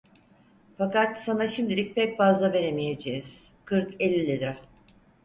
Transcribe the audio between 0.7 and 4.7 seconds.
Fakat sana şimdilik pek fazla veremeyeceğiz: Kırk elli lira…